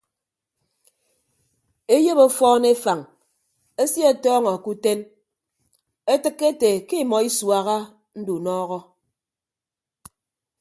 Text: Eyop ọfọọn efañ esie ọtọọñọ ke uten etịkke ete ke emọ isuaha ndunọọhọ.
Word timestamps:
Eyop 1.95 2.19
ọfọọn 2.25 2.63
efañ 2.73 2.99
esie 3.81 4.05
ọtọọñọ 4.13 4.51
ke 4.63 4.67
uten 4.73 4.99
etịkke 6.13 6.45
ete 6.51 6.69
ke 6.87 6.95
emọ 7.03 7.17
isuaha 7.29 7.77
ndunọọhọ. 8.19 8.79